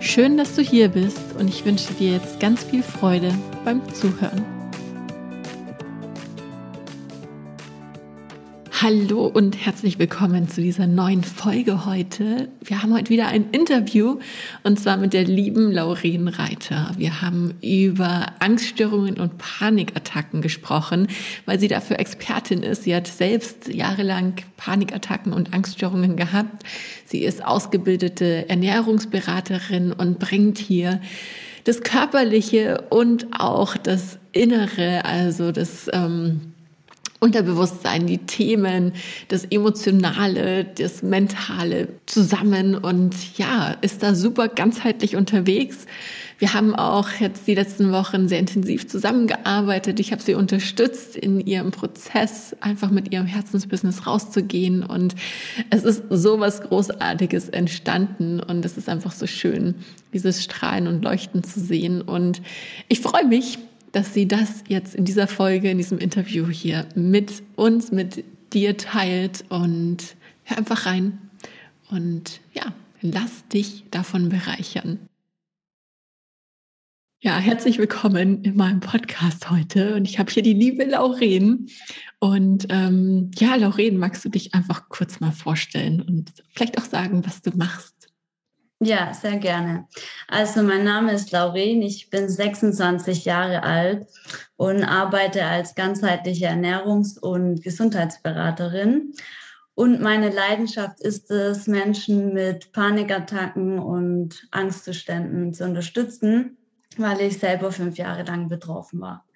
[0.00, 3.34] Schön, dass du hier bist und ich wünsche dir jetzt ganz viel Freude
[3.66, 4.59] beim Zuhören.
[8.82, 12.48] Hallo und herzlich willkommen zu dieser neuen Folge heute.
[12.62, 14.20] Wir haben heute wieder ein Interview
[14.62, 16.90] und zwar mit der lieben Lauren Reiter.
[16.96, 21.08] Wir haben über Angststörungen und Panikattacken gesprochen,
[21.44, 22.84] weil sie dafür Expertin ist.
[22.84, 26.62] Sie hat selbst jahrelang Panikattacken und Angststörungen gehabt.
[27.04, 31.02] Sie ist ausgebildete Ernährungsberaterin und bringt hier
[31.64, 36.54] das Körperliche und auch das Innere, also das ähm,
[37.20, 38.92] Unterbewusstsein, die Themen,
[39.28, 45.86] das Emotionale, das Mentale zusammen und ja, ist da super ganzheitlich unterwegs.
[46.40, 50.00] Wir haben auch jetzt die letzten Wochen sehr intensiv zusammengearbeitet.
[50.00, 54.82] Ich habe sie unterstützt in ihrem Prozess, einfach mit ihrem Herzensbusiness rauszugehen.
[54.82, 55.14] Und
[55.68, 58.40] es ist so was Großartiges entstanden.
[58.40, 59.74] Und es ist einfach so schön,
[60.14, 62.00] dieses Strahlen und Leuchten zu sehen.
[62.00, 62.40] Und
[62.88, 63.58] ich freue mich,
[63.92, 68.76] dass sie das jetzt in dieser Folge, in diesem Interview hier mit uns, mit dir
[68.76, 71.18] teilt und hör einfach rein
[71.90, 74.98] und ja, lass dich davon bereichern.
[77.22, 79.94] Ja, herzlich willkommen in meinem Podcast heute.
[79.94, 81.68] Und ich habe hier die liebe Lauren.
[82.18, 87.22] Und ähm, ja, Lauren, magst du dich einfach kurz mal vorstellen und vielleicht auch sagen,
[87.26, 87.99] was du machst?
[88.82, 89.86] Ja, sehr gerne.
[90.26, 94.06] Also mein Name ist Lauren, ich bin 26 Jahre alt
[94.56, 99.12] und arbeite als ganzheitliche Ernährungs- und Gesundheitsberaterin.
[99.74, 106.56] Und meine Leidenschaft ist es, Menschen mit Panikattacken und Angstzuständen zu unterstützen,
[106.96, 109.26] weil ich selber fünf Jahre lang betroffen war.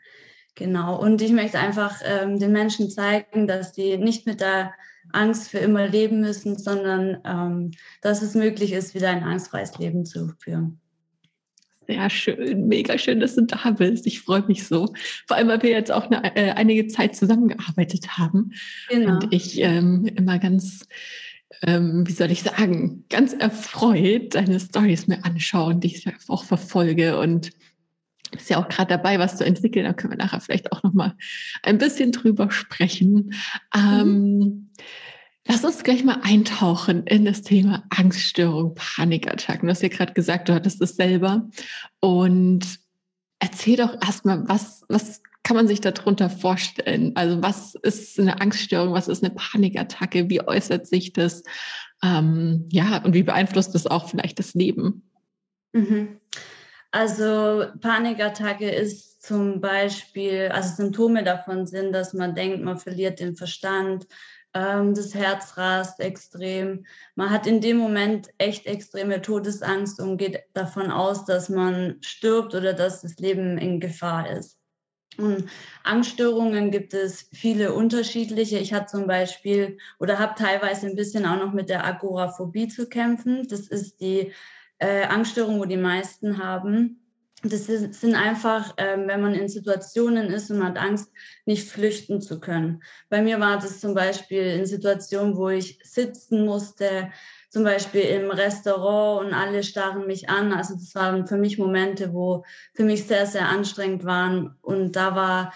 [0.55, 0.99] Genau.
[0.99, 4.73] Und ich möchte einfach ähm, den Menschen zeigen, dass sie nicht mit der
[5.13, 7.71] Angst für immer leben müssen, sondern ähm,
[8.03, 10.81] dass es möglich ist, wieder ein angstfreies Leben zu führen.
[11.87, 14.07] Sehr schön, mega schön, dass du da bist.
[14.07, 14.95] Ich freue mich so.
[15.27, 18.53] Vor allem, weil wir jetzt auch eine, äh, einige Zeit zusammengearbeitet haben.
[18.89, 19.15] Genau.
[19.15, 20.87] Und ich ähm, immer ganz,
[21.63, 27.19] ähm, wie soll ich sagen, ganz erfreut deine Stories mir anschaue und dich auch verfolge
[27.19, 27.51] und
[28.37, 29.85] ist ja auch gerade dabei, was zu entwickeln.
[29.85, 31.15] Da können wir nachher vielleicht auch noch mal
[31.63, 33.35] ein bisschen drüber sprechen.
[33.75, 34.01] Mhm.
[34.01, 34.71] Ähm,
[35.47, 39.67] lass uns gleich mal eintauchen in das Thema Angststörung, Panikattacken.
[39.67, 41.49] Du hast ja gerade gesagt, du hattest es selber.
[42.01, 42.79] Und
[43.39, 47.13] erzähl doch erstmal, was, was kann man sich darunter vorstellen?
[47.15, 48.95] Also was ist eine Angststörung?
[48.95, 50.31] Was ist eine Panikattacke?
[50.31, 51.43] Wie äußert sich das?
[52.03, 55.03] Ähm, ja, und wie beeinflusst das auch vielleicht das Leben?
[55.73, 56.21] Mhm.
[56.95, 63.35] Also Panikattacke ist zum Beispiel, also Symptome davon sind, dass man denkt, man verliert den
[63.35, 64.07] Verstand,
[64.55, 66.87] ähm, das Herz rast extrem.
[67.17, 72.55] Man hat in dem Moment echt extreme Todesangst und geht davon aus, dass man stirbt
[72.55, 74.57] oder dass das Leben in Gefahr ist.
[75.19, 75.49] Und
[75.83, 78.59] Angststörungen gibt es viele unterschiedliche.
[78.59, 82.89] Ich hatte zum Beispiel oder habe teilweise ein bisschen auch noch mit der Agoraphobie zu
[82.89, 83.49] kämpfen.
[83.49, 84.33] Das ist die
[84.79, 87.01] äh, Angststörungen, wo die meisten haben.
[87.43, 91.13] Das ist, sind einfach, ähm, wenn man in Situationen ist und man hat Angst,
[91.45, 92.83] nicht flüchten zu können.
[93.11, 97.11] Bei mir war das zum Beispiel in Situationen, wo ich sitzen musste,
[97.51, 100.53] zum Beispiel im Restaurant und alle starren mich an.
[100.53, 104.57] Also das waren für mich Momente, wo für mich sehr, sehr anstrengend waren.
[104.63, 105.53] Und da war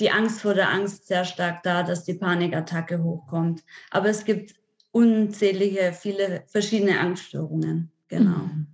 [0.00, 3.64] die Angst vor der Angst sehr stark da, dass die Panikattacke hochkommt.
[3.90, 4.54] Aber es gibt
[4.92, 7.90] unzählige, viele verschiedene Angststörungen.
[8.08, 8.30] Genau.
[8.30, 8.71] Mhm.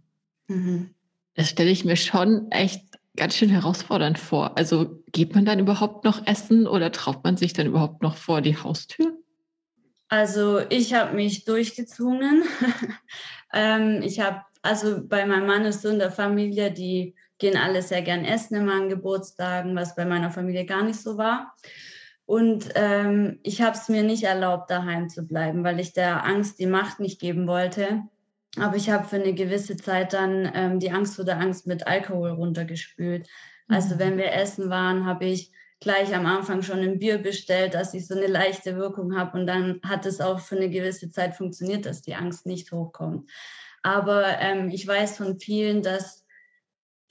[0.48, 0.90] Mhm.
[1.34, 2.82] Das stelle ich mir schon echt
[3.16, 4.56] ganz schön herausfordernd vor.
[4.56, 8.40] Also geht man dann überhaupt noch essen oder traut man sich dann überhaupt noch vor
[8.40, 9.12] die Haustür?
[10.08, 12.44] Also ich habe mich durchgezwungen.
[13.52, 17.82] ähm, ich habe, also bei meinem Mann ist so in der Familie, die gehen alle
[17.82, 21.54] sehr gern essen immer an Geburtstagen, was bei meiner Familie gar nicht so war.
[22.24, 26.58] Und ähm, ich habe es mir nicht erlaubt, daheim zu bleiben, weil ich der Angst
[26.58, 28.02] die Macht nicht geben wollte.
[28.56, 31.86] Aber ich habe für eine gewisse Zeit dann ähm, die Angst vor der Angst mit
[31.86, 33.28] Alkohol runtergespült.
[33.68, 33.98] Also mhm.
[33.98, 38.06] wenn wir essen waren, habe ich gleich am Anfang schon ein Bier bestellt, dass ich
[38.06, 39.38] so eine leichte Wirkung habe.
[39.38, 43.30] Und dann hat es auch für eine gewisse Zeit funktioniert, dass die Angst nicht hochkommt.
[43.82, 46.24] Aber ähm, ich weiß von vielen, dass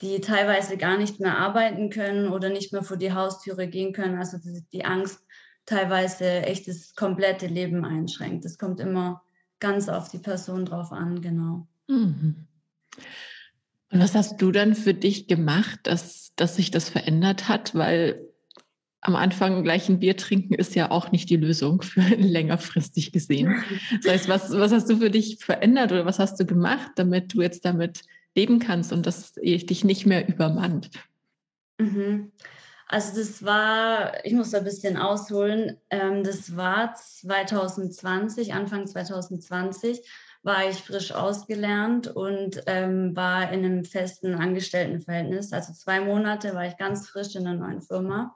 [0.00, 4.18] die teilweise gar nicht mehr arbeiten können oder nicht mehr vor die Haustüre gehen können.
[4.18, 4.38] Also
[4.72, 5.24] die Angst
[5.66, 8.44] teilweise echt das komplette Leben einschränkt.
[8.44, 9.22] Das kommt immer
[9.60, 11.66] ganz auf die Person drauf an, genau.
[11.88, 12.46] Mhm.
[13.90, 17.74] Und was hast du dann für dich gemacht, dass, dass sich das verändert hat?
[17.74, 18.28] Weil
[19.00, 23.54] am Anfang gleich ein Bier trinken ist ja auch nicht die Lösung für längerfristig gesehen.
[24.02, 27.34] Das heißt, was, was hast du für dich verändert oder was hast du gemacht, damit
[27.34, 28.02] du jetzt damit
[28.34, 30.90] leben kannst und dass dich nicht mehr übermannt?
[31.78, 32.32] Mhm.
[32.88, 40.02] Also das war, ich muss da ein bisschen ausholen, ähm, das war 2020, Anfang 2020
[40.42, 45.52] war ich frisch ausgelernt und ähm, war in einem festen Angestelltenverhältnis.
[45.52, 48.34] Also zwei Monate war ich ganz frisch in einer neuen Firma.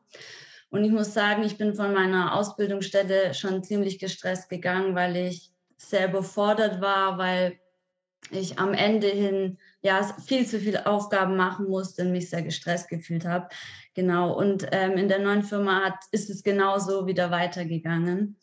[0.68, 5.52] Und ich muss sagen, ich bin von meiner Ausbildungsstelle schon ziemlich gestresst gegangen, weil ich
[5.76, 7.58] sehr überfordert war, weil
[8.30, 12.88] ich am Ende hin ja viel zu viele Aufgaben machen musste und mich sehr gestresst
[12.88, 13.48] gefühlt habe.
[13.94, 14.32] Genau.
[14.32, 18.36] Und ähm, in der neuen Firma hat, ist es genauso wieder weitergegangen.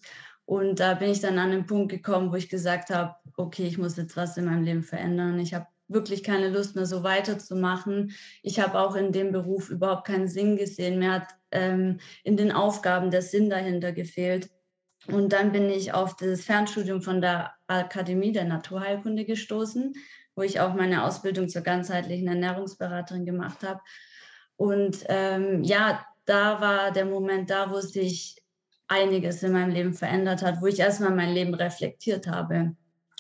[0.46, 3.78] Und da bin ich dann an den Punkt gekommen, wo ich gesagt habe, okay, ich
[3.78, 5.40] muss jetzt was in meinem Leben verändern.
[5.40, 8.14] Ich habe wirklich keine Lust mehr, so weiterzumachen.
[8.44, 11.00] Ich habe auch in dem Beruf überhaupt keinen Sinn gesehen.
[11.00, 14.50] Mir hat ähm, in den Aufgaben der Sinn dahinter gefehlt.
[15.08, 19.94] Und dann bin ich auf das Fernstudium von der Akademie der Naturheilkunde gestoßen,
[20.36, 23.82] wo ich auch meine Ausbildung zur ganzheitlichen Ernährungsberaterin gemacht habe.
[24.56, 28.36] Und ähm, ja, da war der Moment da, wo sich
[28.88, 32.76] einiges in meinem Leben verändert hat, wo ich erstmal mein Leben reflektiert habe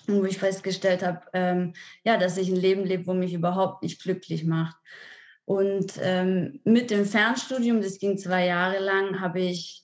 [0.07, 1.73] und wo ich festgestellt habe, ähm,
[2.03, 4.75] ja, dass ich ein Leben lebe, wo mich überhaupt nicht glücklich macht.
[5.45, 9.83] Und ähm, mit dem Fernstudium, das ging zwei Jahre lang, habe ich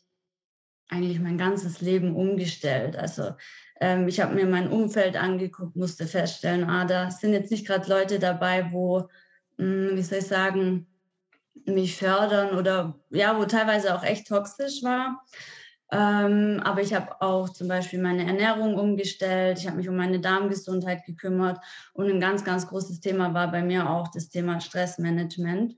[0.90, 2.96] eigentlich mein ganzes Leben umgestellt.
[2.96, 3.32] Also
[3.80, 7.90] ähm, ich habe mir mein Umfeld angeguckt, musste feststellen, ah, da sind jetzt nicht gerade
[7.90, 9.10] Leute dabei, wo,
[9.58, 10.88] mh, hm, wie soll ich sagen,
[11.66, 15.24] mich fördern oder ja, wo teilweise auch echt toxisch war.
[15.92, 19.60] Ähm, aber ich habe auch zum Beispiel meine Ernährung umgestellt.
[19.60, 21.60] Ich habe mich um meine Darmgesundheit gekümmert.
[21.94, 25.76] Und ein ganz, ganz großes Thema war bei mir auch das Thema Stressmanagement.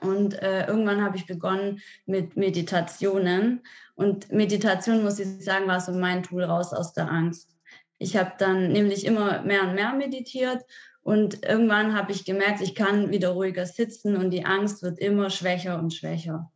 [0.00, 3.62] Und äh, irgendwann habe ich begonnen mit Meditationen.
[3.94, 7.56] Und Meditation, muss ich sagen, war so mein Tool raus aus der Angst.
[7.98, 10.64] Ich habe dann nämlich immer mehr und mehr meditiert.
[11.02, 15.30] Und irgendwann habe ich gemerkt, ich kann wieder ruhiger sitzen und die Angst wird immer
[15.30, 16.50] schwächer und schwächer.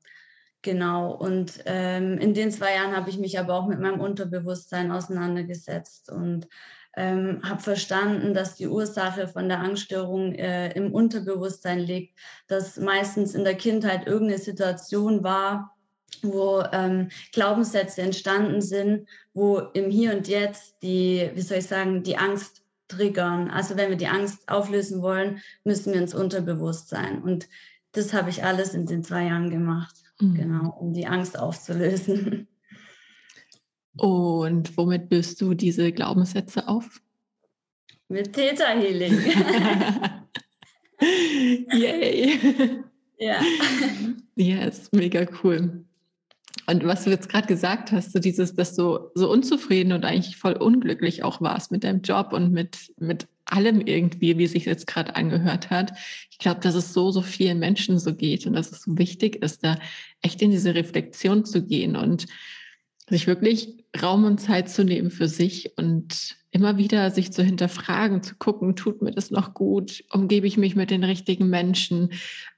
[0.62, 4.92] Genau, und ähm, in den zwei Jahren habe ich mich aber auch mit meinem Unterbewusstsein
[4.92, 6.48] auseinandergesetzt und
[6.96, 13.34] ähm, habe verstanden, dass die Ursache von der Angststörung äh, im Unterbewusstsein liegt, dass meistens
[13.34, 15.76] in der Kindheit irgendeine Situation war,
[16.22, 22.02] wo ähm, Glaubenssätze entstanden sind, wo im Hier und Jetzt die, wie soll ich sagen,
[22.02, 23.50] die Angst triggern.
[23.50, 27.22] Also wenn wir die Angst auflösen wollen, müssen wir ins Unterbewusstsein.
[27.22, 27.48] Und
[27.92, 29.94] das habe ich alles in den zwei Jahren gemacht.
[30.20, 30.34] Mhm.
[30.34, 32.48] Genau, um die Angst aufzulösen.
[33.96, 37.00] Und womit löst du diese Glaubenssätze auf?
[38.08, 39.18] Mit Theta Healing.
[41.72, 42.82] Yay.
[43.18, 43.40] Ja.
[44.36, 45.84] Yes, mega cool.
[46.66, 50.36] Und was du jetzt gerade gesagt hast, so dieses, dass du so unzufrieden und eigentlich
[50.36, 54.86] voll unglücklich auch warst mit deinem Job und mit, mit allem irgendwie, wie sich jetzt
[54.86, 55.92] gerade angehört hat.
[56.30, 59.42] Ich glaube, dass es so, so vielen Menschen so geht und dass es so wichtig
[59.42, 59.78] ist, da
[60.22, 62.26] echt in diese Reflexion zu gehen und
[63.08, 68.22] sich wirklich Raum und Zeit zu nehmen für sich und immer wieder sich zu hinterfragen,
[68.22, 70.04] zu gucken, tut mir das noch gut?
[70.10, 72.10] Umgebe ich mich mit den richtigen Menschen?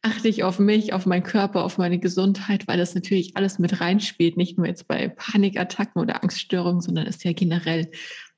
[0.03, 3.81] Achte ich auf mich, auf meinen Körper, auf meine Gesundheit, weil das natürlich alles mit
[3.81, 7.91] reinspielt, nicht nur jetzt bei Panikattacken oder Angststörungen, sondern ist ja generell,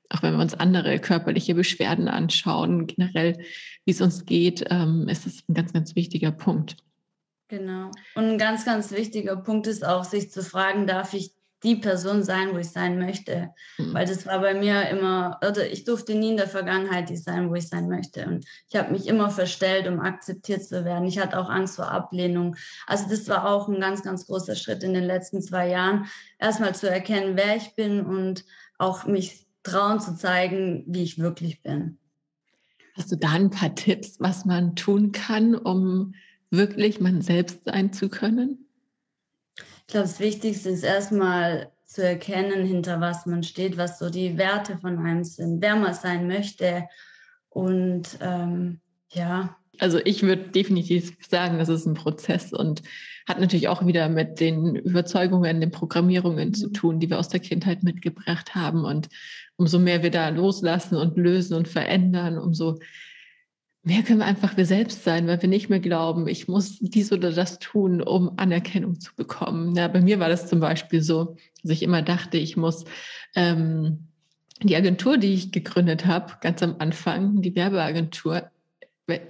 [0.09, 3.37] auch wenn wir uns andere körperliche Beschwerden anschauen, generell,
[3.85, 6.77] wie es uns geht, ähm, ist das ein ganz, ganz wichtiger Punkt.
[7.49, 7.91] Genau.
[8.15, 12.23] Und ein ganz, ganz wichtiger Punkt ist auch, sich zu fragen, darf ich die Person
[12.23, 13.49] sein, wo ich sein möchte.
[13.77, 13.93] Mhm.
[13.93, 17.49] Weil das war bei mir immer, oder ich durfte nie in der Vergangenheit die sein,
[17.49, 18.25] wo ich sein möchte.
[18.25, 21.07] Und ich habe mich immer verstellt, um akzeptiert zu werden.
[21.07, 22.55] Ich hatte auch Angst vor Ablehnung.
[22.87, 26.05] Also das war auch ein ganz, ganz großer Schritt in den letzten zwei Jahren,
[26.39, 28.45] erstmal zu erkennen, wer ich bin und
[28.77, 31.97] auch mich trauen zu zeigen, wie ich wirklich bin.
[32.95, 36.13] Hast du da ein paar Tipps, was man tun kann, um
[36.49, 38.68] wirklich man selbst sein zu können?
[39.89, 44.37] Ich glaube, das Wichtigste ist erstmal zu erkennen, hinter was man steht, was so die
[44.37, 46.87] Werte von einem sind, wer man sein möchte.
[47.49, 49.57] Und ähm, ja.
[49.79, 52.83] Also ich würde definitiv sagen, das ist ein Prozess und
[53.27, 56.73] hat natürlich auch wieder mit den Überzeugungen, den Programmierungen zu mhm.
[56.73, 58.85] tun, die wir aus der Kindheit mitgebracht haben.
[58.85, 59.09] Und
[59.55, 62.77] umso mehr wir da loslassen und lösen und verändern, umso
[63.83, 67.11] mehr können wir einfach wir selbst sein, weil wir nicht mehr glauben, ich muss dies
[67.11, 69.75] oder das tun, um Anerkennung zu bekommen.
[69.75, 72.85] Ja, bei mir war das zum Beispiel so, dass ich immer dachte, ich muss
[73.35, 74.09] ähm,
[74.61, 78.51] die Agentur, die ich gegründet habe, ganz am Anfang, die Werbeagentur,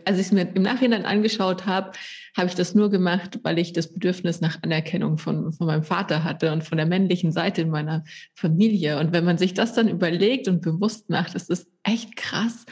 [0.03, 1.91] als ich es mir im Nachhinein angeschaut habe,
[2.35, 6.23] habe ich das nur gemacht, weil ich das Bedürfnis nach Anerkennung von, von meinem Vater
[6.23, 8.03] hatte und von der männlichen Seite in meiner
[8.33, 8.99] Familie.
[8.99, 12.65] Und wenn man sich das dann überlegt und bewusst macht, ist es echt krass,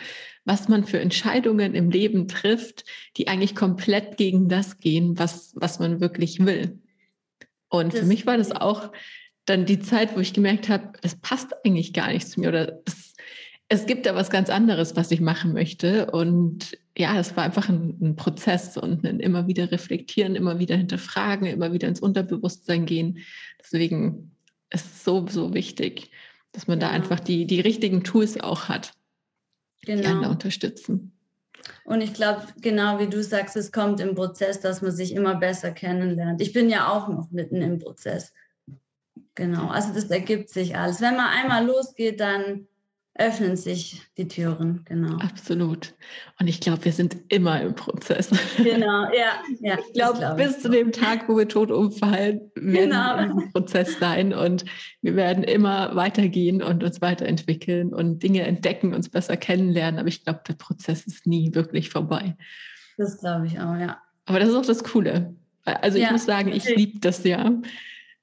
[0.48, 2.86] was man für Entscheidungen im Leben trifft,
[3.18, 6.80] die eigentlich komplett gegen das gehen, was, was man wirklich will.
[7.68, 8.94] Und das für mich war das auch
[9.44, 12.80] dann die Zeit, wo ich gemerkt habe, es passt eigentlich gar nicht zu mir oder
[12.86, 13.14] es,
[13.68, 16.12] es gibt da was ganz anderes, was ich machen möchte.
[16.12, 20.78] Und ja, es war einfach ein, ein Prozess und ein immer wieder reflektieren, immer wieder
[20.78, 23.20] hinterfragen, immer wieder ins Unterbewusstsein gehen.
[23.62, 24.32] Deswegen
[24.70, 26.10] ist es so, so wichtig,
[26.54, 26.88] dass man ja.
[26.88, 28.94] da einfach die, die richtigen Tools auch hat
[29.82, 30.02] genau.
[30.02, 31.14] die einen unterstützen.
[31.86, 35.36] Und ich glaube, genau wie du sagst, es kommt im Prozess, dass man sich immer
[35.36, 36.42] besser kennenlernt.
[36.42, 38.34] Ich bin ja auch noch mitten im Prozess.
[39.36, 41.02] Genau, also das ergibt sich alles.
[41.02, 42.68] Wenn man einmal losgeht, dann
[43.18, 45.18] öffnen sich die Türen, genau.
[45.18, 45.96] Absolut.
[46.40, 48.30] Und ich glaube, wir sind immer im Prozess.
[48.58, 49.42] Genau, ja.
[49.60, 53.18] ja ich glaube, glaub bis ich zu dem Tag, wo wir tot umfallen, werden genau.
[53.18, 54.66] wir im Prozess sein und
[55.02, 60.00] wir werden immer weitergehen und uns weiterentwickeln und Dinge entdecken, uns besser kennenlernen.
[60.00, 62.36] Aber ich glaube, der Prozess ist nie wirklich vorbei.
[62.98, 63.98] Das glaube ich auch, ja.
[64.26, 65.36] Aber das ist auch das Coole.
[65.64, 67.52] Also ich ja, muss sagen, ich liebe das ja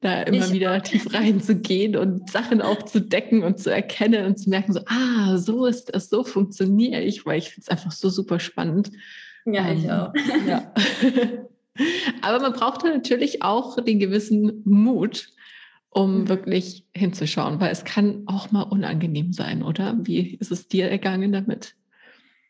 [0.04, 4.74] da immer ich wieder tief reinzugehen und Sachen aufzudecken und zu erkennen und zu merken,
[4.74, 8.38] so, ah, so ist es, so funktioniere ich, weil ich finde es einfach so super
[8.38, 8.90] spannend.
[9.46, 10.12] Ja, ähm, ich auch.
[10.46, 10.72] Ja.
[12.22, 15.30] Aber man braucht natürlich auch den gewissen Mut,
[15.88, 16.28] um mhm.
[16.28, 19.96] wirklich hinzuschauen, weil es kann auch mal unangenehm sein, oder?
[20.02, 21.76] Wie ist es dir ergangen damit?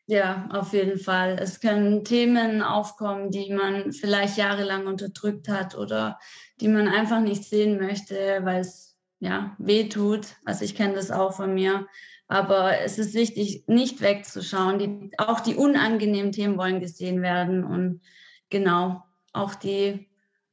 [0.06, 1.38] Ja, auf jeden Fall.
[1.40, 6.18] Es können Themen aufkommen, die man vielleicht jahrelang unterdrückt hat oder
[6.60, 10.26] die man einfach nicht sehen möchte, weil es ja weh tut.
[10.44, 11.86] Also ich kenne das auch von mir.
[12.28, 14.78] Aber es ist wichtig, nicht wegzuschauen.
[14.78, 17.64] Die, auch die unangenehmen Themen wollen gesehen werden.
[17.64, 18.02] Und
[18.50, 20.08] genau, auch die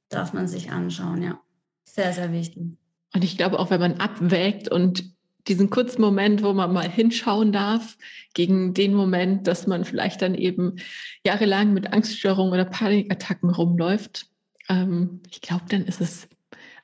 [0.08, 1.22] darf man sich anschauen.
[1.22, 1.42] Ja,
[1.84, 2.78] sehr, sehr wichtig.
[3.14, 5.14] Und ich glaube, auch wenn man abwägt und
[5.48, 7.98] diesen kurzen Moment, wo man mal hinschauen darf,
[8.34, 10.78] gegen den Moment, dass man vielleicht dann eben
[11.26, 14.28] jahrelang mit Angststörungen oder Panikattacken rumläuft.
[14.70, 16.28] Ähm, ich glaube, dann ist es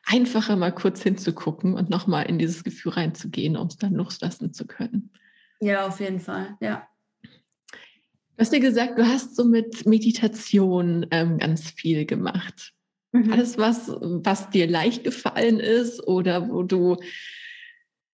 [0.06, 4.66] einfacher, mal kurz hinzugucken und nochmal in dieses Gefühl reinzugehen, um es dann loslassen zu
[4.66, 5.12] können.
[5.60, 6.88] Ja, auf jeden Fall, ja.
[7.24, 12.74] Du hast dir gesagt, du hast so mit Meditation ähm, ganz viel gemacht.
[13.12, 13.34] Mhm.
[13.34, 16.98] Alles was, was dir leicht gefallen ist oder wo du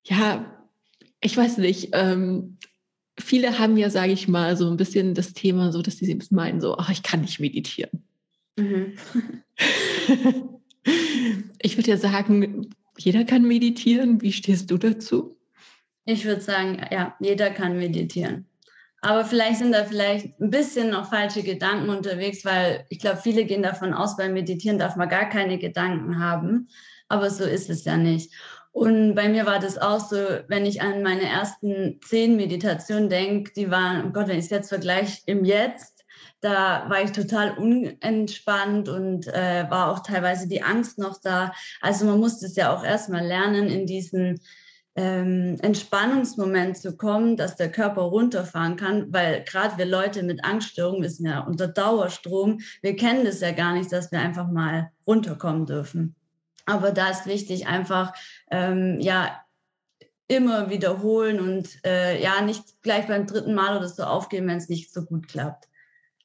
[0.04, 0.68] ja,
[1.22, 2.58] ich weiß nicht, ähm,
[3.20, 6.62] viele haben ja, sage ich mal, so ein bisschen das Thema, so dass sie meinen,
[6.62, 8.04] so, ach, ich kann nicht meditieren.
[8.58, 8.98] Mhm.
[11.60, 14.22] ich würde ja sagen, jeder kann meditieren.
[14.22, 15.38] Wie stehst du dazu?
[16.06, 18.46] Ich würde sagen, ja, jeder kann meditieren.
[19.02, 23.44] Aber vielleicht sind da vielleicht ein bisschen noch falsche Gedanken unterwegs, weil ich glaube, viele
[23.46, 26.70] gehen davon aus, beim Meditieren darf man gar keine Gedanken haben.
[27.10, 28.32] Aber so ist es ja nicht.
[28.74, 33.54] Und bei mir war das auch so, wenn ich an meine ersten zehn Meditationen denke,
[33.54, 36.04] die waren, oh Gott, wenn ich es jetzt vergleiche, im Jetzt,
[36.42, 41.54] da war ich total unentspannt und äh, war auch teilweise die Angst noch da.
[41.82, 44.42] Also man muss es ja auch erstmal lernen, in diesen
[44.96, 51.04] ähm, Entspannungsmoment zu kommen, dass der Körper runterfahren kann, weil gerade wir Leute mit Angststörungen,
[51.04, 54.92] wir sind ja unter Dauerstrom, wir kennen das ja gar nicht, dass wir einfach mal
[55.06, 56.16] runterkommen dürfen.
[56.66, 58.14] Aber da ist wichtig, einfach
[58.54, 59.44] ähm, ja
[60.28, 64.70] immer wiederholen und äh, ja nicht gleich beim dritten Mal oder so aufgeben, wenn es
[64.70, 65.68] nicht so gut klappt.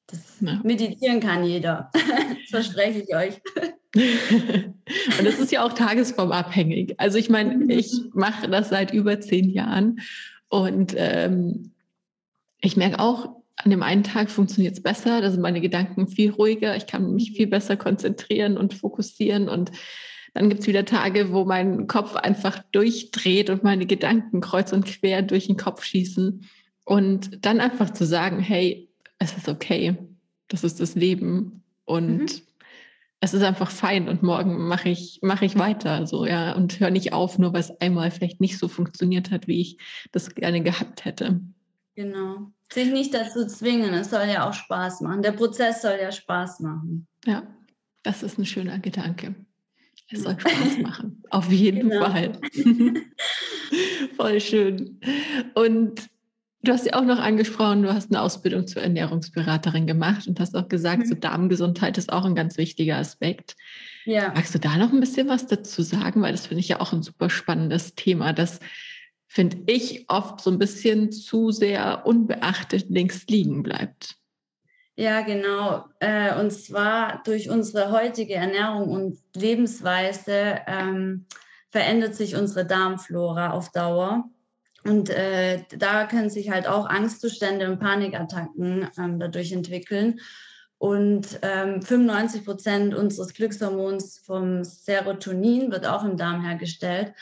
[0.07, 0.61] Das ja.
[0.63, 1.91] Meditieren kann jeder.
[1.93, 3.41] das verspreche ich euch.
[5.19, 7.01] und das ist ja auch tagesformabhängig.
[7.01, 7.71] Also ich meine, mhm.
[7.71, 10.01] ich mache das seit über zehn Jahren
[10.49, 11.73] und ähm,
[12.61, 16.31] ich merke auch, an dem einen Tag funktioniert es besser, da sind meine Gedanken viel
[16.31, 19.73] ruhiger, ich kann mich viel besser konzentrieren und fokussieren und
[20.39, 24.87] dann gibt es wieder Tage, wo mein Kopf einfach durchdreht und meine Gedanken kreuz und
[24.87, 26.45] quer durch den Kopf schießen.
[26.85, 29.97] Und dann einfach zu sagen, hey, es ist okay,
[30.47, 32.43] das ist das Leben und mhm.
[33.19, 36.91] es ist einfach fein und morgen mache ich, mache ich weiter so, ja, und höre
[36.91, 39.79] nicht auf, nur weil es einmal vielleicht nicht so funktioniert hat, wie ich
[40.13, 41.41] das gerne gehabt hätte.
[41.97, 42.53] Genau.
[42.73, 45.23] Sich nicht dazu zwingen, es soll ja auch Spaß machen.
[45.23, 47.09] Der Prozess soll ja Spaß machen.
[47.27, 47.43] Ja,
[48.05, 49.35] das ist ein schöner Gedanke.
[50.11, 52.07] Es soll Spaß machen, auf jeden genau.
[52.07, 52.33] Fall.
[54.17, 55.01] Voll schön.
[55.55, 56.09] Und
[56.63, 60.57] Du hast ja auch noch angesprochen, du hast eine Ausbildung zur Ernährungsberaterin gemacht und hast
[60.57, 61.07] auch gesagt, mhm.
[61.07, 63.57] so Darmgesundheit ist auch ein ganz wichtiger Aspekt.
[64.07, 64.33] Ja.
[64.35, 66.21] Magst du da noch ein bisschen was dazu sagen?
[66.21, 68.59] Weil das finde ich ja auch ein super spannendes Thema, das
[69.29, 74.17] finde ich oft so ein bisschen zu sehr unbeachtet links liegen bleibt.
[74.99, 75.85] Ja, genau.
[76.01, 81.27] Äh, und zwar durch unsere heutige Ernährung und Lebensweise ähm,
[81.71, 84.25] verändert sich unsere Darmflora auf Dauer.
[84.83, 90.19] Und äh, da können sich halt auch Angstzustände und Panikattacken ähm, dadurch entwickeln.
[90.79, 97.15] Und ähm, 95 Prozent unseres Glückshormons vom Serotonin wird auch im Darm hergestellt.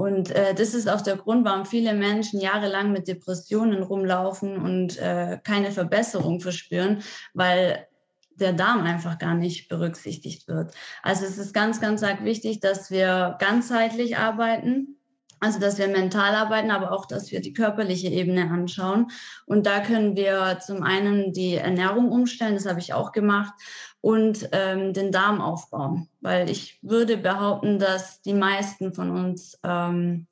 [0.00, 4.96] Und äh, das ist auch der Grund, warum viele Menschen jahrelang mit Depressionen rumlaufen und
[4.96, 7.02] äh, keine Verbesserung verspüren,
[7.34, 7.86] weil
[8.30, 10.72] der Darm einfach gar nicht berücksichtigt wird.
[11.02, 14.96] Also es ist ganz, ganz arg wichtig, dass wir ganzheitlich arbeiten
[15.40, 19.10] also, dass wir mental arbeiten, aber auch, dass wir die körperliche Ebene anschauen.
[19.46, 23.54] Und da können wir zum einen die Ernährung umstellen, das habe ich auch gemacht,
[24.02, 26.08] und ähm, den Darm aufbauen.
[26.20, 30.26] Weil ich würde behaupten, dass die meisten von uns ähm,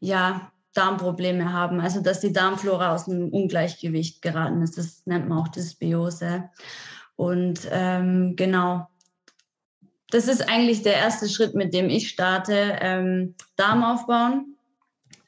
[0.00, 4.78] ja Darmprobleme haben, also dass die Darmflora aus dem Ungleichgewicht geraten ist.
[4.78, 6.50] Das nennt man auch Dysbiose.
[7.16, 8.88] Und ähm, genau,
[10.10, 12.78] das ist eigentlich der erste Schritt, mit dem ich starte.
[12.80, 14.56] Ähm, Darm aufbauen,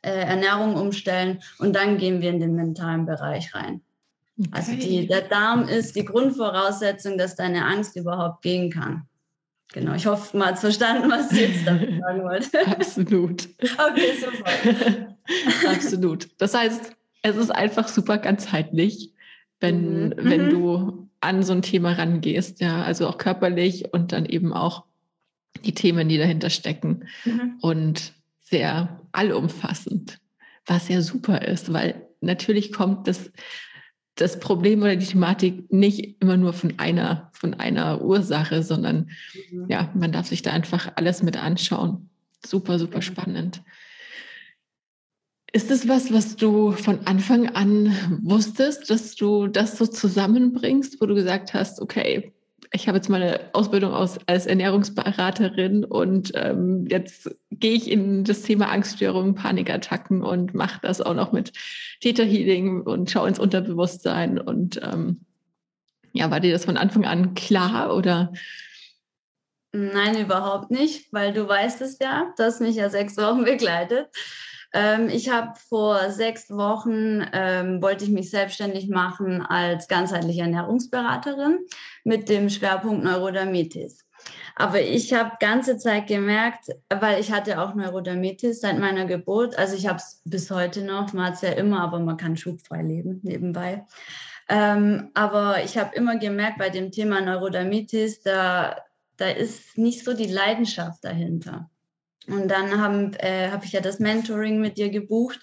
[0.03, 3.81] äh, Ernährung umstellen und dann gehen wir in den mentalen Bereich rein.
[4.39, 4.51] Okay.
[4.53, 9.07] Also die, der Darm ist die Grundvoraussetzung, dass deine Angst überhaupt gehen kann.
[9.73, 12.67] Genau, ich hoffe, man hat verstanden, was ich jetzt damit sagen wollte.
[12.67, 13.49] Absolut.
[13.61, 15.17] Okay, super.
[15.71, 16.29] Absolut.
[16.39, 19.13] Das heißt, es ist einfach super ganzheitlich,
[19.61, 20.15] wenn, mhm.
[20.17, 20.51] wenn mhm.
[20.51, 24.85] du an so ein Thema rangehst, ja, also auch körperlich und dann eben auch
[25.65, 27.59] die Themen, die dahinter stecken mhm.
[27.61, 30.19] und sehr allumfassend,
[30.67, 33.31] was ja super ist, weil natürlich kommt das,
[34.17, 39.11] das Problem oder die Thematik nicht immer nur von einer, von einer Ursache, sondern
[39.51, 39.67] mhm.
[39.69, 42.11] ja, man darf sich da einfach alles mit anschauen.
[42.45, 43.63] Super, super spannend.
[45.55, 51.07] Ist es was, was du von Anfang an wusstest, dass du das so zusammenbringst, wo
[51.07, 52.33] du gesagt hast, okay,
[52.73, 58.43] ich habe jetzt meine Ausbildung aus, als Ernährungsberaterin und ähm, jetzt gehe ich in das
[58.43, 61.53] Thema Angststörungen, Panikattacken und mache das auch noch mit
[62.01, 64.41] Theta Healing und schaue ins Unterbewusstsein.
[64.41, 65.27] Und ähm,
[66.13, 68.33] ja, war dir das von Anfang an klar oder?
[69.73, 74.09] Nein, überhaupt nicht, weil du weißt es ja, du hast mich ja sechs Wochen begleitet.
[74.73, 81.59] Ähm, ich habe vor sechs Wochen, ähm, wollte ich mich selbstständig machen als ganzheitliche Ernährungsberaterin
[82.05, 84.07] mit dem Schwerpunkt Neurodermitis.
[84.55, 89.59] Aber ich habe ganze Zeit gemerkt, weil ich hatte auch Neurodermitis seit meiner Geburt.
[89.59, 91.13] Also ich habe es bis heute noch.
[91.13, 93.85] Man hat ja immer, aber man kann schubfrei leben nebenbei.
[94.49, 98.77] Ähm, aber ich habe immer gemerkt, bei dem Thema Neurodermitis, da,
[99.17, 101.71] da ist nicht so die Leidenschaft dahinter.
[102.29, 105.41] Und dann habe äh, hab ich ja das Mentoring mit dir gebucht.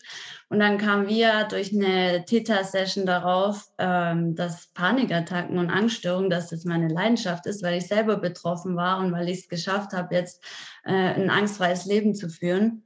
[0.49, 6.65] Und dann kamen wir durch eine Theta-Session darauf, ähm, dass Panikattacken und Angststörungen, dass das
[6.65, 10.43] meine Leidenschaft ist, weil ich selber betroffen war und weil ich es geschafft habe, jetzt
[10.85, 12.83] äh, ein angstfreies Leben zu führen.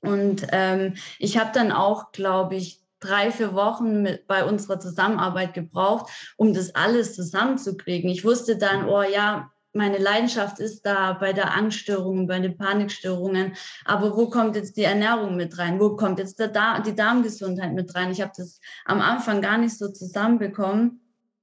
[0.00, 5.54] Und ähm, ich habe dann auch, glaube ich, drei, vier Wochen mit, bei unserer Zusammenarbeit
[5.54, 8.10] gebraucht, um das alles zusammenzukriegen.
[8.10, 13.52] Ich wusste dann, oh ja, meine Leidenschaft ist da bei der Angststörungen, bei den Panikstörungen.
[13.84, 15.78] Aber wo kommt jetzt die Ernährung mit rein?
[15.78, 18.10] Wo kommt jetzt der da die Darmgesundheit mit rein?
[18.10, 21.00] Ich habe das am Anfang gar nicht so zusammenbekommen.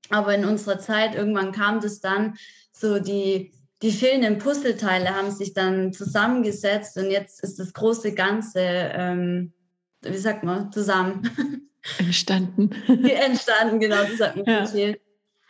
[0.09, 2.35] Aber in unserer Zeit, irgendwann kam das dann,
[2.71, 8.59] so die, die fehlenden Puzzleteile haben sich dann zusammengesetzt und jetzt ist das große Ganze,
[8.59, 9.53] ähm,
[10.01, 11.69] wie sagt man, zusammen.
[11.99, 12.71] Entstanden.
[12.87, 14.93] Entstanden, genau, das hat mir ja.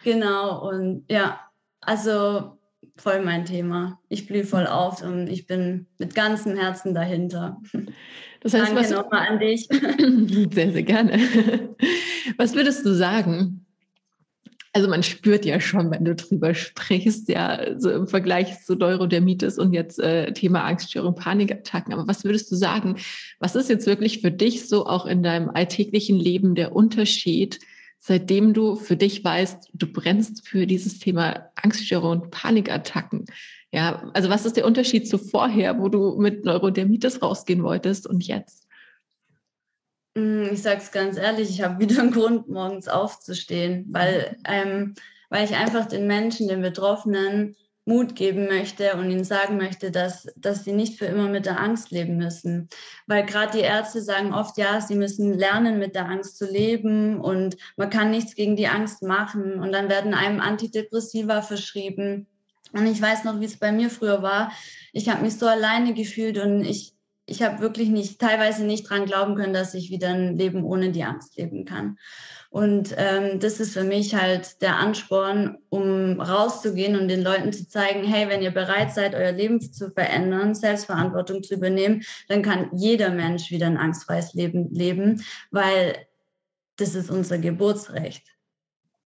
[0.04, 1.40] Genau, und ja,
[1.80, 2.58] also
[2.96, 4.00] voll mein Thema.
[4.10, 7.60] Ich blühe voll auf und ich bin mit ganzem Herzen dahinter.
[8.42, 9.68] Das heißt, Danke nochmal an dich.
[10.54, 11.18] Sehr, sehr gerne.
[12.38, 13.66] Was würdest du sagen?
[14.74, 19.60] Also man spürt ja schon, wenn du drüber sprichst, ja, so im Vergleich zu Neurodermitis
[19.60, 21.94] und jetzt äh, Thema Angststörung, Panikattacken.
[21.94, 22.98] Aber was würdest du sagen?
[23.40, 27.60] Was ist jetzt wirklich für dich so auch in deinem alltäglichen Leben der Unterschied
[28.06, 33.26] seitdem du für dich weißt, du brennst für dieses Thema Angststörungen und Panikattacken.
[33.72, 38.28] Ja, also was ist der Unterschied zu vorher, wo du mit Neurodermitis rausgehen wolltest und
[38.28, 38.68] jetzt?
[40.16, 44.96] Mm, ich sage es ganz ehrlich, ich habe wieder einen Grund, morgens aufzustehen, weil, ähm,
[45.30, 50.28] weil ich einfach den Menschen, den Betroffenen Mut geben möchte und ihnen sagen möchte, dass,
[50.38, 52.70] dass sie nicht für immer mit der Angst leben müssen.
[53.08, 57.20] Weil gerade die Ärzte sagen oft, ja, sie müssen lernen, mit der Angst zu leben
[57.20, 59.60] und man kann nichts gegen die Angst machen.
[59.60, 62.28] Und dann werden einem Antidepressiva verschrieben.
[62.72, 64.52] Und ich weiß noch, wie es bei mir früher war.
[64.94, 66.94] Ich habe mich so alleine gefühlt und ich,
[67.26, 70.92] ich habe wirklich nicht, teilweise nicht dran glauben können, dass ich wieder ein Leben ohne
[70.92, 71.98] die Angst leben kann.
[72.50, 77.68] Und ähm, das ist für mich halt der Ansporn, um rauszugehen und den Leuten zu
[77.68, 82.70] zeigen, hey, wenn ihr bereit seid, euer Leben zu verändern, Selbstverantwortung zu übernehmen, dann kann
[82.74, 85.96] jeder Mensch wieder ein angstfreies Leben leben, weil
[86.76, 88.33] das ist unser Geburtsrecht.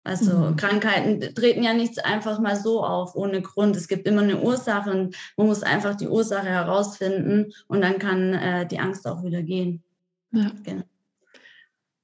[0.07, 0.55] Also mhm.
[0.55, 3.75] Krankheiten treten ja nicht einfach mal so auf, ohne Grund.
[3.75, 8.33] Es gibt immer eine Ursache und man muss einfach die Ursache herausfinden und dann kann
[8.33, 9.83] äh, die Angst auch wieder gehen.
[10.31, 10.51] Ja.
[10.63, 10.83] Genau.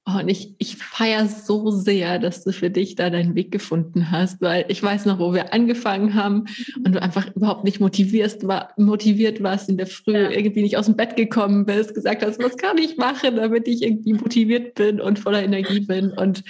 [0.06, 4.42] Und ich, ich feiere so sehr, dass du für dich da deinen Weg gefunden hast,
[4.42, 6.44] weil ich weiß noch, wo wir angefangen haben
[6.84, 10.30] und du einfach überhaupt nicht motivierst, war, motiviert warst, in der Früh ja.
[10.30, 13.82] irgendwie nicht aus dem Bett gekommen bist, gesagt hast, was kann ich machen, damit ich
[13.82, 16.10] irgendwie motiviert bin und voller Energie bin.
[16.10, 16.44] Und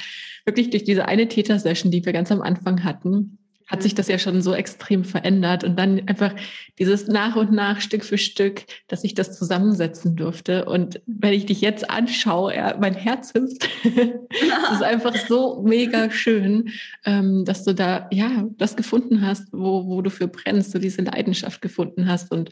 [0.44, 4.18] wirklich durch diese eine Täter-Session, die wir ganz am Anfang hatten, hat sich das ja
[4.18, 6.34] schon so extrem verändert und dann einfach
[6.78, 10.66] dieses nach und nach Stück für Stück, dass ich das zusammensetzen durfte.
[10.66, 13.68] Und wenn ich dich jetzt anschaue, ja, mein Herz hüpft.
[13.84, 16.70] es ist einfach so mega schön,
[17.04, 21.02] ähm, dass du da ja das gefunden hast, wo, wo du für brennst, so diese
[21.02, 22.30] Leidenschaft gefunden hast.
[22.30, 22.50] Und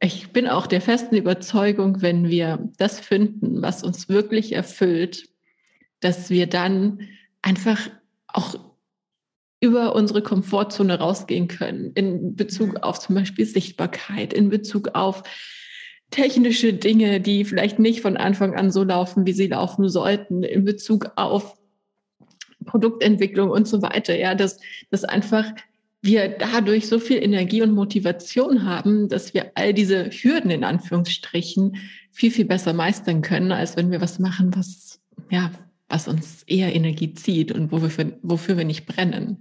[0.00, 5.28] ich bin auch der festen Überzeugung, wenn wir das finden, was uns wirklich erfüllt,
[6.00, 7.00] dass wir dann
[7.42, 7.90] einfach
[8.28, 8.67] auch
[9.60, 12.76] über unsere Komfortzone rausgehen können in Bezug mhm.
[12.78, 15.22] auf zum Beispiel Sichtbarkeit, in Bezug auf
[16.10, 20.64] technische Dinge, die vielleicht nicht von Anfang an so laufen, wie sie laufen sollten, in
[20.64, 21.56] Bezug auf
[22.64, 24.16] Produktentwicklung und so weiter.
[24.16, 24.58] Ja, dass,
[24.90, 25.44] dass einfach
[26.00, 31.76] wir dadurch so viel Energie und Motivation haben, dass wir all diese Hürden in Anführungsstrichen
[32.12, 35.50] viel, viel besser meistern können, als wenn wir was machen, was, ja,
[35.88, 39.38] was uns eher Energie zieht und wofür, wofür wir nicht brennen.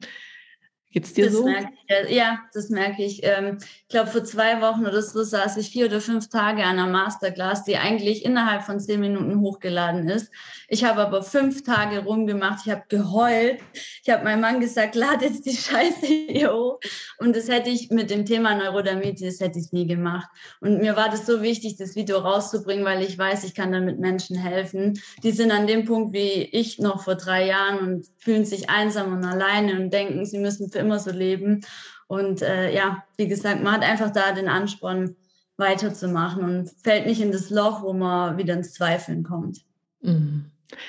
[0.97, 1.47] Geht's dir das so?
[1.47, 3.19] Ich, ja, das merke ich.
[3.21, 6.79] Ähm, ich glaube, vor zwei Wochen oder so saß ich vier oder fünf Tage an
[6.79, 10.31] einer Masterclass, die eigentlich innerhalb von zehn Minuten hochgeladen ist.
[10.67, 12.65] Ich habe aber fünf Tage rumgemacht.
[12.65, 13.59] Ich habe geheult.
[14.03, 16.79] Ich habe meinem Mann gesagt, lade jetzt die Scheiße hier hoch.
[17.19, 20.27] Und das hätte ich mit dem Thema Neurodermitis hätte ich nie gemacht.
[20.61, 23.99] Und mir war das so wichtig, das Video rauszubringen, weil ich weiß, ich kann damit
[23.99, 24.99] Menschen helfen.
[25.21, 29.13] Die sind an dem Punkt wie ich noch vor drei Jahren und fühlen sich einsam
[29.13, 31.61] und alleine und denken, sie müssen für immer so leben.
[32.07, 35.15] Und äh, ja, wie gesagt, man hat einfach da den Ansporn,
[35.57, 39.61] weiterzumachen und fällt nicht in das Loch, wo man wieder ins Zweifeln kommt.
[40.01, 40.45] Mhm.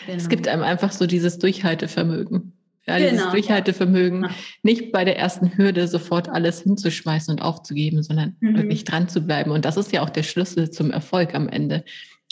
[0.06, 0.16] Genau.
[0.16, 2.52] Es gibt einem einfach so dieses Durchhaltevermögen.
[2.86, 4.30] Ja, genau, dieses Durchhaltevermögen, ja.
[4.62, 8.56] nicht bei der ersten Hürde sofort alles hinzuschmeißen und aufzugeben, sondern mhm.
[8.56, 9.50] wirklich dran zu bleiben.
[9.50, 11.84] Und das ist ja auch der Schlüssel zum Erfolg am Ende.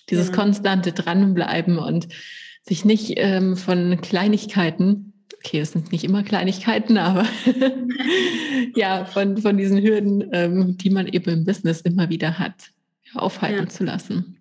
[0.08, 0.44] Dieses genau.
[0.44, 2.08] konstante Dranbleiben und
[2.62, 7.26] sich nicht ähm, von Kleinigkeiten okay, es sind nicht immer Kleinigkeiten, aber
[8.74, 12.70] ja, von, von diesen Hürden, ähm, die man eben im Business immer wieder hat,
[13.14, 13.68] aufhalten ja.
[13.68, 14.36] zu lassen.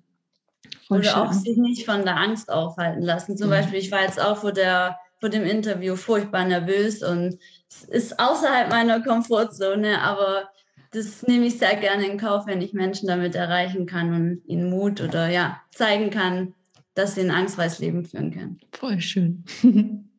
[0.88, 1.21] Voll Oder schön.
[1.21, 3.38] auch sich nicht von der Angst aufhalten lassen.
[3.38, 3.58] Zum ja.
[3.58, 8.19] Beispiel, ich war jetzt auch vor, der, vor dem Interview furchtbar nervös und es ist
[8.19, 10.50] außerhalb meiner Komfortzone, aber
[10.91, 14.69] das nehme ich sehr gerne in Kauf, wenn ich Menschen damit erreichen kann und ihnen
[14.69, 16.54] Mut oder ja, zeigen kann,
[16.93, 18.60] dass sie ein angstfreies Leben führen können.
[18.71, 19.43] Voll schön.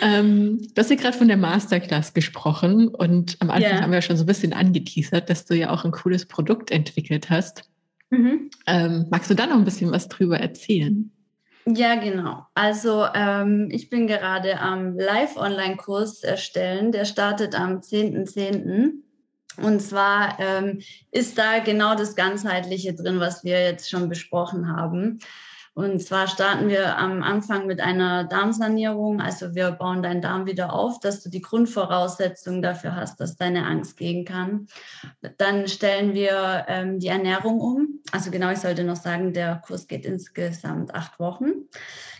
[0.00, 3.82] ähm, du hast ja gerade von der Masterclass gesprochen und am Anfang yeah.
[3.82, 7.30] haben wir schon so ein bisschen angeteasert, dass du ja auch ein cooles Produkt entwickelt
[7.30, 7.68] hast.
[8.10, 8.50] Mhm.
[8.66, 11.10] Ähm, magst du da noch ein bisschen was drüber erzählen?
[11.66, 12.44] Ja, genau.
[12.54, 16.92] Also ähm, ich bin gerade am Live-Online-Kurs erstellen.
[16.92, 18.34] Der startet am 10.10.
[18.34, 18.90] .10.
[19.58, 25.18] Und zwar ähm, ist da genau das Ganzheitliche drin, was wir jetzt schon besprochen haben.
[25.74, 29.22] Und zwar starten wir am Anfang mit einer Darmsanierung.
[29.22, 33.64] Also wir bauen deinen Darm wieder auf, dass du die Grundvoraussetzungen dafür hast, dass deine
[33.66, 34.66] Angst gehen kann.
[35.38, 38.00] Dann stellen wir ähm, die Ernährung um.
[38.10, 41.50] Also genau, ich sollte noch sagen, der Kurs geht insgesamt acht Wochen.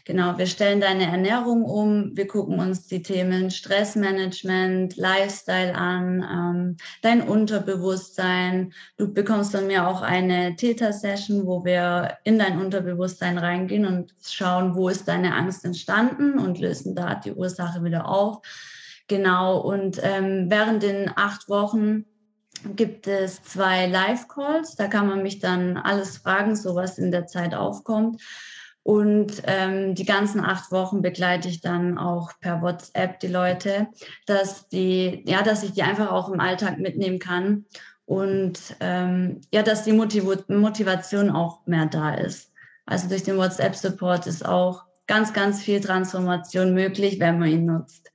[0.05, 6.77] Genau, wir stellen deine Ernährung um, wir gucken uns die Themen Stressmanagement, Lifestyle an, ähm,
[7.03, 8.73] dein Unterbewusstsein.
[8.97, 14.75] Du bekommst von mir auch eine Theta-Session, wo wir in dein Unterbewusstsein reingehen und schauen,
[14.75, 18.39] wo ist deine Angst entstanden und lösen da die Ursache wieder auf.
[19.07, 22.07] Genau, und ähm, während den acht Wochen
[22.75, 24.75] gibt es zwei Live-Calls.
[24.75, 28.21] Da kann man mich dann alles fragen, so was in der Zeit aufkommt.
[28.85, 33.87] Und ähm, die ganzen acht Wochen begleite ich dann auch per WhatsApp die Leute,
[34.27, 37.67] dass die, ja, dass ich die einfach auch im Alltag mitnehmen kann
[38.07, 42.53] und ähm, ja, dass die Motiv Motivation auch mehr da ist.
[42.85, 48.11] Also durch den WhatsApp-Support ist auch ganz, ganz viel Transformation möglich, wenn man ihn nutzt.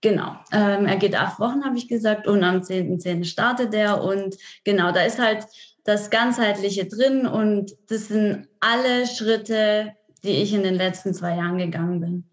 [0.00, 0.36] Genau.
[0.52, 3.02] Ähm, er geht acht Wochen, habe ich gesagt, und am 10.10.
[3.02, 3.24] .10.
[3.24, 4.04] startet er.
[4.04, 5.46] Und genau, da ist halt
[5.84, 9.95] das Ganzheitliche drin und das sind alle Schritte,
[10.26, 12.24] die ich in den letzten zwei Jahren gegangen bin.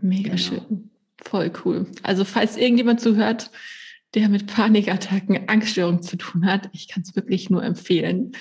[0.00, 0.36] Mega genau.
[0.36, 0.90] schön.
[1.22, 1.86] Voll cool.
[2.02, 3.50] Also falls irgendjemand zuhört,
[4.14, 8.32] der mit Panikattacken, Angststörungen zu tun hat, ich kann es wirklich nur empfehlen,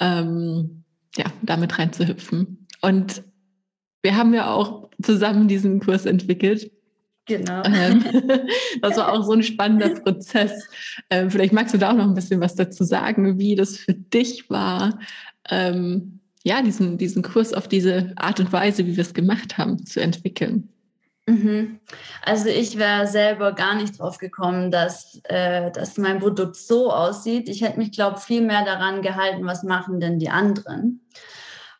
[0.00, 0.84] ähm,
[1.16, 2.66] ja, damit reinzuhüpfen.
[2.80, 3.22] Und
[4.02, 6.70] wir haben ja auch zusammen diesen Kurs entwickelt.
[7.26, 7.62] Genau.
[7.64, 8.04] Ähm,
[8.82, 10.66] das war auch so ein spannender Prozess.
[11.10, 13.94] Ähm, vielleicht magst du da auch noch ein bisschen was dazu sagen, wie das für
[13.94, 14.98] dich war,
[15.50, 19.84] ähm, ja, diesen, diesen Kurs auf diese Art und Weise, wie wir es gemacht haben,
[19.84, 20.68] zu entwickeln.
[21.26, 21.80] Mhm.
[22.22, 27.50] Also ich wäre selber gar nicht drauf gekommen, dass, äh, dass mein Produkt so aussieht.
[27.50, 31.06] Ich hätte mich, glaube ich, viel mehr daran gehalten, was machen denn die anderen.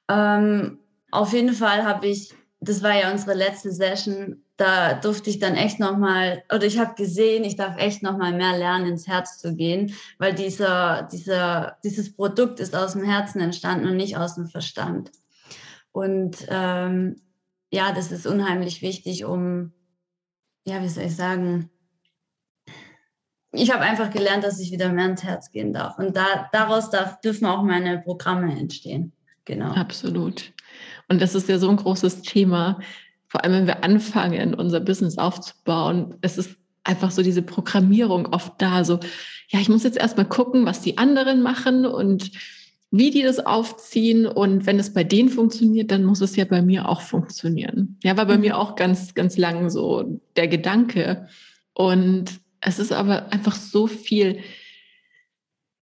[0.09, 0.79] Ähm,
[1.11, 5.55] auf jeden Fall habe ich, das war ja unsere letzte Session, da durfte ich dann
[5.55, 9.55] echt nochmal, oder ich habe gesehen, ich darf echt nochmal mehr lernen, ins Herz zu
[9.55, 14.49] gehen, weil dieser, dieser, dieses Produkt ist aus dem Herzen entstanden und nicht aus dem
[14.49, 15.13] Verstand.
[15.93, 17.21] Und ähm,
[17.71, 19.73] ja, das ist unheimlich wichtig, um,
[20.67, 21.71] ja, wie soll ich sagen,
[23.53, 25.99] ich habe einfach gelernt, dass ich wieder mehr ins Herz gehen darf.
[25.99, 29.13] Und da, daraus darf, dürfen auch meine Programme entstehen.
[29.45, 29.73] Genau.
[29.73, 30.53] Absolut.
[31.09, 32.81] Und das ist ja so ein großes Thema,
[33.29, 36.15] vor allem wenn wir anfangen, unser Business aufzubauen.
[36.23, 38.99] Es ist einfach so diese Programmierung oft da, so,
[39.49, 42.31] ja, ich muss jetzt erstmal gucken, was die anderen machen und
[42.91, 44.27] wie die das aufziehen.
[44.27, 47.99] Und wenn es bei denen funktioniert, dann muss es ja bei mir auch funktionieren.
[48.03, 48.43] Ja, war bei mhm.
[48.43, 51.29] mir auch ganz, ganz lang so der Gedanke.
[51.75, 54.39] Und es ist aber einfach so viel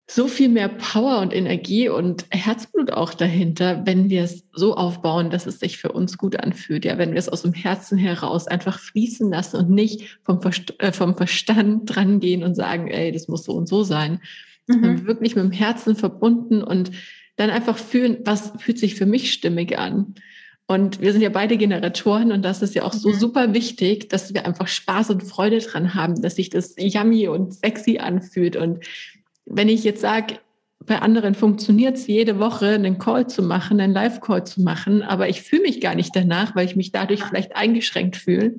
[0.06, 5.30] so viel mehr Power und Energie und Herzblut auch dahinter, wenn wir es so aufbauen,
[5.30, 6.84] dass es sich für uns gut anfühlt.
[6.84, 10.74] Ja, wenn wir es aus dem Herzen heraus einfach fließen lassen und nicht vom, Verst
[10.78, 14.20] äh, vom Verstand drangehen und sagen, ey, das muss so und so sein.
[14.66, 15.06] Mhm.
[15.06, 16.90] Wirklich mit dem Herzen verbunden und
[17.36, 20.14] dann einfach fühlen, was fühlt sich für mich stimmig an.
[20.66, 23.14] Und wir sind ja beide Generatoren und das ist ja auch so mhm.
[23.14, 27.54] super wichtig, dass wir einfach Spaß und Freude dran haben, dass sich das yummy und
[27.54, 28.84] sexy anfühlt und
[29.46, 30.38] wenn ich jetzt sage,
[30.86, 35.28] bei anderen funktioniert es jede Woche, einen Call zu machen, einen Live-Call zu machen, aber
[35.28, 38.58] ich fühle mich gar nicht danach, weil ich mich dadurch vielleicht eingeschränkt fühle,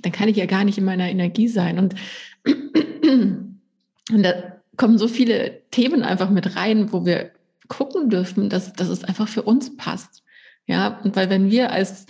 [0.00, 1.78] dann kann ich ja gar nicht in meiner Energie sein.
[1.78, 1.94] Und,
[2.44, 3.60] und
[4.10, 4.32] da
[4.76, 7.30] kommen so viele Themen einfach mit rein, wo wir
[7.68, 10.22] gucken dürfen, dass, dass es einfach für uns passt.
[10.66, 12.06] Ja, und weil wenn wir als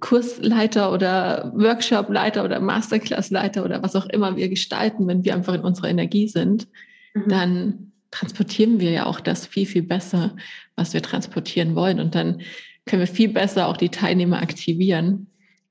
[0.00, 5.62] Kursleiter oder Workshopleiter oder Masterclassleiter oder was auch immer wir gestalten, wenn wir einfach in
[5.62, 6.68] unserer Energie sind,
[7.16, 7.28] Mhm.
[7.28, 10.36] dann transportieren wir ja auch das viel, viel besser,
[10.74, 12.00] was wir transportieren wollen.
[12.00, 12.40] Und dann
[12.84, 15.26] können wir viel besser auch die Teilnehmer aktivieren.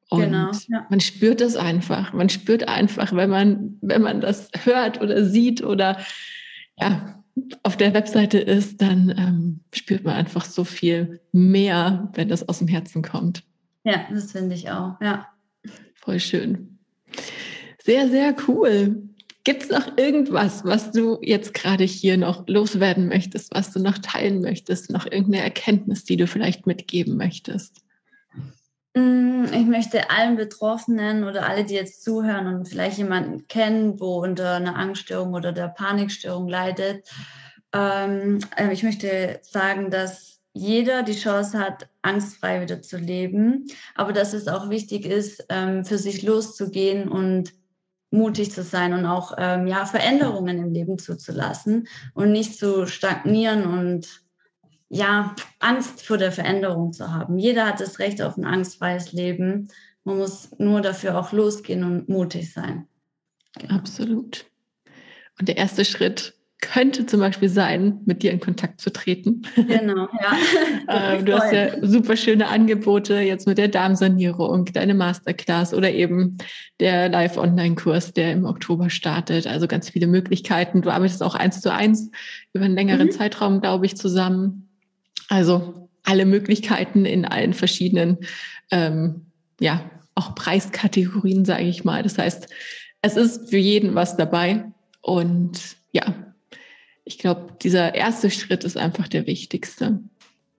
[0.10, 0.86] Und genau, ja.
[0.90, 2.14] man spürt es einfach.
[2.14, 5.98] Man spürt einfach, wenn man, wenn man das hört oder sieht oder
[6.80, 7.24] ja,
[7.64, 12.60] auf der Webseite ist, dann ähm, spürt man einfach so viel mehr, wenn das aus
[12.60, 13.44] dem Herzen kommt.
[13.84, 15.28] Ja, das finde ich auch, ja.
[15.96, 16.78] Voll schön.
[17.82, 19.10] Sehr, sehr cool.
[19.46, 24.00] Gibt es noch irgendwas, was du jetzt gerade hier noch loswerden möchtest, was du noch
[24.00, 27.84] teilen möchtest, noch irgendeine Erkenntnis, die du vielleicht mitgeben möchtest?
[28.96, 34.24] Mm, ich möchte allen Betroffenen oder alle, die jetzt zuhören und vielleicht jemanden kennen, wo
[34.24, 37.08] unter einer Angststörung oder der Panikstörung leidet,
[37.72, 44.12] ähm, äh, ich möchte sagen, dass jeder die Chance hat, angstfrei wieder zu leben, aber
[44.12, 47.54] dass es auch wichtig ist, ähm, für sich loszugehen und
[48.16, 53.66] mutig zu sein und auch ähm, ja, Veränderungen im Leben zuzulassen und nicht zu stagnieren
[53.66, 54.22] und
[54.90, 57.38] ja, Angst vor der Veränderung zu haben.
[57.38, 59.70] Jeder hat das Recht auf ein angstfreies Leben.
[60.04, 62.88] Man muss nur dafür auch losgehen und mutig sein.
[63.58, 63.76] Genau.
[63.76, 64.46] Absolut.
[65.40, 66.36] Und der erste Schritt
[66.76, 69.44] könnte zum Beispiel sein, mit dir in Kontakt zu treten.
[69.56, 70.38] Genau, ja.
[70.88, 76.38] Ähm, du hast ja super schöne Angebote jetzt mit der Darmsanierung, deine Masterclass oder eben
[76.82, 79.48] der Live-Online-Kurs, der im Oktober startet.
[79.48, 80.82] Also ganz viele Möglichkeiten.
[80.82, 82.12] Du arbeitest auch eins zu eins
[82.54, 83.12] über einen längeren mhm.
[83.12, 84.70] Zeitraum, glaube ich, zusammen.
[85.30, 88.18] Also alle Möglichkeiten in allen verschiedenen,
[88.70, 89.28] ähm,
[89.60, 92.04] ja, auch Preiskategorien, sage ich mal.
[92.04, 92.48] Das heißt,
[93.02, 94.66] es ist für jeden was dabei.
[95.02, 96.25] Und ja,
[97.06, 100.00] ich glaube, dieser erste Schritt ist einfach der wichtigste.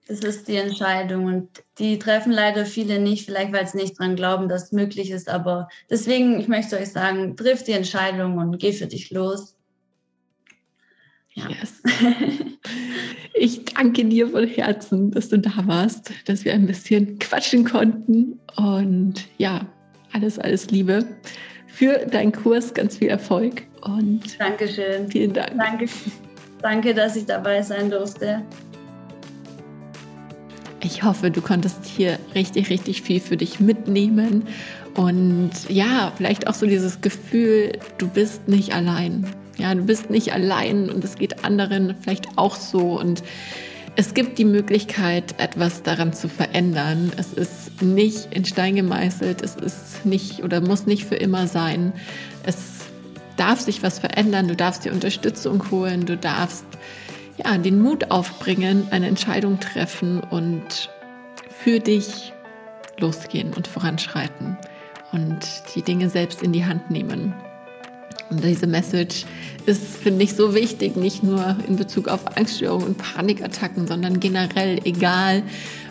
[0.07, 4.15] Das ist die Entscheidung und die treffen leider viele nicht, vielleicht weil sie nicht dran
[4.15, 5.27] glauben, dass es möglich ist.
[5.27, 9.55] Aber deswegen, ich möchte euch sagen, triff die Entscheidung und geh für dich los.
[11.33, 11.49] Ja.
[11.49, 11.83] Yes.
[13.39, 18.39] Ich danke dir von Herzen, dass du da warst, dass wir ein bisschen quatschen konnten.
[18.55, 19.67] Und ja,
[20.11, 21.05] alles, alles Liebe
[21.67, 23.61] für deinen Kurs, ganz viel Erfolg.
[23.81, 25.11] Und Dankeschön.
[25.11, 25.55] Vielen Dank.
[25.55, 25.87] Danke,
[26.61, 28.41] danke, dass ich dabei sein durfte.
[30.81, 34.47] Ich hoffe, du konntest hier richtig, richtig viel für dich mitnehmen.
[34.95, 39.25] Und ja, vielleicht auch so dieses Gefühl, du bist nicht allein.
[39.57, 42.99] Ja, du bist nicht allein und es geht anderen vielleicht auch so.
[42.99, 43.23] Und
[43.95, 47.11] es gibt die Möglichkeit, etwas daran zu verändern.
[47.17, 49.41] Es ist nicht in Stein gemeißelt.
[49.41, 51.91] Es ist nicht oder muss nicht für immer sein.
[52.43, 52.76] Es
[53.37, 54.47] darf sich was verändern.
[54.47, 56.05] Du darfst dir Unterstützung holen.
[56.05, 56.65] Du darfst
[57.37, 60.89] ja, den Mut aufbringen, eine Entscheidung treffen und
[61.49, 62.33] für dich
[62.99, 64.57] losgehen und voranschreiten
[65.11, 65.39] und
[65.75, 67.33] die Dinge selbst in die Hand nehmen.
[68.29, 69.25] Und diese Message
[69.65, 74.79] ist, finde ich, so wichtig, nicht nur in Bezug auf Angststörungen und Panikattacken, sondern generell,
[74.83, 75.43] egal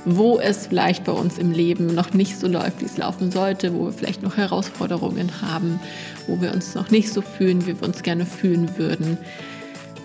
[0.06, 3.74] wo es vielleicht bei uns im Leben noch nicht so läuft, wie es laufen sollte,
[3.74, 5.78] wo wir vielleicht noch Herausforderungen haben,
[6.26, 9.18] wo wir uns noch nicht so fühlen, wie wir uns gerne fühlen würden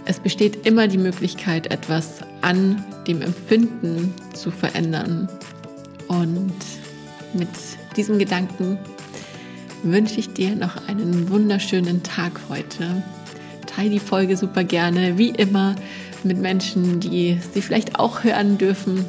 [0.05, 5.29] es besteht immer die Möglichkeit, etwas an dem Empfinden zu verändern.
[6.07, 6.53] Und
[7.33, 7.49] mit
[7.95, 8.77] diesem Gedanken
[9.83, 13.03] wünsche ich dir noch einen wunderschönen Tag heute.
[13.67, 15.75] Teile die Folge super gerne, wie immer,
[16.23, 19.05] mit Menschen, die sie vielleicht auch hören dürfen,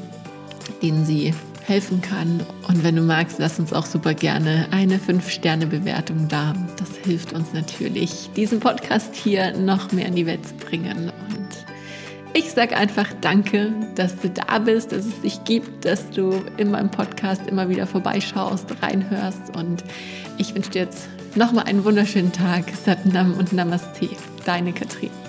[0.83, 2.41] denen sie helfen kann.
[2.69, 6.55] Und wenn du magst, lass uns auch super gerne eine 5-Sterne-Bewertung da.
[6.77, 11.11] Das hilft uns natürlich, diesen Podcast hier noch mehr in die Welt zu bringen.
[11.29, 11.49] Und
[12.35, 16.71] ich sage einfach Danke, dass du da bist, dass es dich gibt, dass du in
[16.71, 19.57] meinem Podcast immer wieder vorbeischaust, reinhörst.
[19.57, 19.85] Und
[20.39, 22.65] ich wünsche dir jetzt nochmal einen wunderschönen Tag.
[22.85, 24.11] Satnam und Namaste.
[24.45, 25.22] Deine Katrin.